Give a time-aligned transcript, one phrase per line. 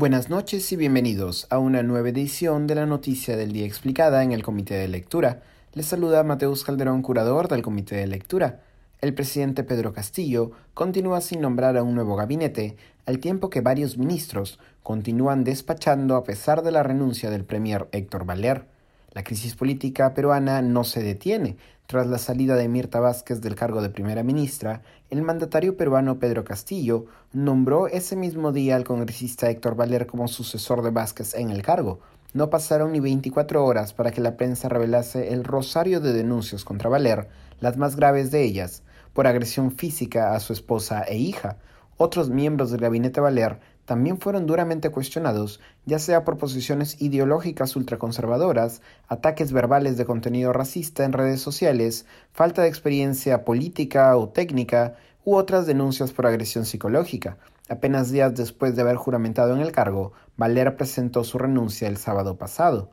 [0.00, 4.32] Buenas noches y bienvenidos a una nueva edición de la Noticia del Día Explicada en
[4.32, 5.42] el Comité de Lectura.
[5.74, 8.62] Les saluda Mateus Calderón, curador del Comité de Lectura.
[9.02, 13.98] El presidente Pedro Castillo continúa sin nombrar a un nuevo gabinete, al tiempo que varios
[13.98, 18.64] ministros continúan despachando a pesar de la renuncia del premier Héctor Valer.
[19.12, 21.58] La crisis política peruana no se detiene.
[21.90, 26.44] Tras la salida de Mirta Vázquez del cargo de primera ministra, el mandatario peruano Pedro
[26.44, 31.62] Castillo nombró ese mismo día al congresista Héctor Valer como sucesor de Vázquez en el
[31.62, 31.98] cargo.
[32.32, 36.88] No pasaron ni 24 horas para que la prensa revelase el rosario de denuncias contra
[36.88, 37.26] Valer,
[37.58, 41.56] las más graves de ellas, por agresión física a su esposa e hija.
[41.96, 43.58] Otros miembros del gabinete Valer
[43.90, 51.04] también fueron duramente cuestionados, ya sea por posiciones ideológicas ultraconservadoras, ataques verbales de contenido racista
[51.04, 54.94] en redes sociales, falta de experiencia política o técnica,
[55.24, 57.38] u otras denuncias por agresión psicológica.
[57.68, 62.38] Apenas días después de haber juramentado en el cargo, Valera presentó su renuncia el sábado
[62.38, 62.92] pasado.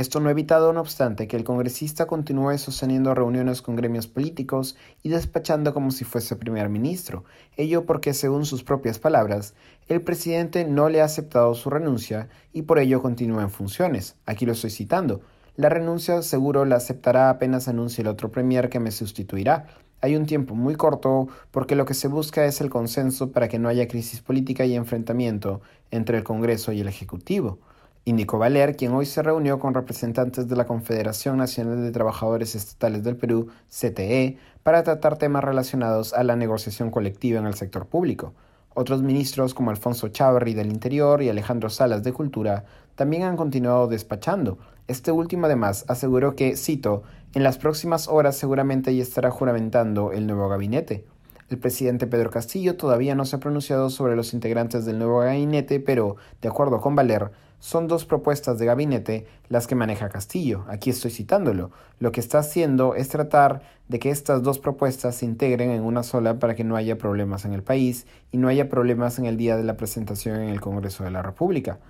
[0.00, 4.74] Esto no ha evitado, no obstante, que el congresista continúe sosteniendo reuniones con gremios políticos
[5.02, 7.24] y despachando como si fuese primer ministro,
[7.58, 9.52] ello porque, según sus propias palabras,
[9.88, 14.16] el presidente no le ha aceptado su renuncia y por ello continúa en funciones.
[14.24, 15.20] Aquí lo estoy citando.
[15.56, 19.66] La renuncia seguro la aceptará apenas anuncie el otro premier que me sustituirá.
[20.00, 23.58] Hay un tiempo muy corto porque lo que se busca es el consenso para que
[23.58, 27.58] no haya crisis política y enfrentamiento entre el Congreso y el Ejecutivo
[28.04, 33.04] indicó Valer, quien hoy se reunió con representantes de la Confederación Nacional de Trabajadores Estatales
[33.04, 38.34] del Perú, CTE, para tratar temas relacionados a la negociación colectiva en el sector público.
[38.72, 43.88] Otros ministros como Alfonso Chávarri del Interior y Alejandro Salas de Cultura también han continuado
[43.88, 44.58] despachando.
[44.86, 47.02] Este último además aseguró que, cito,
[47.34, 51.04] en las próximas horas seguramente ya estará juramentando el nuevo gabinete.
[51.50, 55.80] El presidente Pedro Castillo todavía no se ha pronunciado sobre los integrantes del nuevo gabinete,
[55.80, 60.64] pero, de acuerdo con Valer, son dos propuestas de gabinete las que maneja Castillo.
[60.68, 61.72] Aquí estoy citándolo.
[61.98, 66.04] Lo que está haciendo es tratar de que estas dos propuestas se integren en una
[66.04, 69.36] sola para que no haya problemas en el país y no haya problemas en el
[69.36, 71.80] día de la presentación en el Congreso de la República.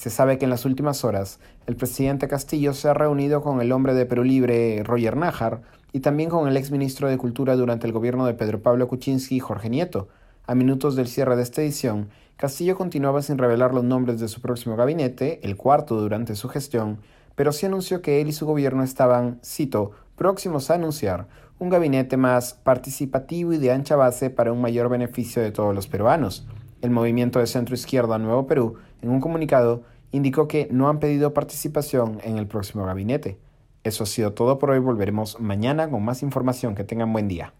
[0.00, 3.70] Se sabe que en las últimas horas el presidente Castillo se ha reunido con el
[3.70, 5.60] hombre de Perú Libre, Roger Nájar,
[5.92, 9.40] y también con el exministro de Cultura durante el gobierno de Pedro Pablo Kuczynski y
[9.40, 10.08] Jorge Nieto.
[10.46, 12.08] A minutos del cierre de esta edición,
[12.38, 17.00] Castillo continuaba sin revelar los nombres de su próximo gabinete, el cuarto durante su gestión,
[17.34, 21.26] pero sí anunció que él y su gobierno estaban, cito, próximos a anunciar
[21.58, 25.88] un gabinete más participativo y de ancha base para un mayor beneficio de todos los
[25.88, 26.46] peruanos.
[26.82, 29.82] El movimiento de centro izquierda Nuevo Perú, en un comunicado,
[30.12, 33.38] indicó que no han pedido participación en el próximo gabinete.
[33.84, 34.78] Eso ha sido todo por hoy.
[34.78, 36.74] Volveremos mañana con más información.
[36.74, 37.52] Que tengan buen día.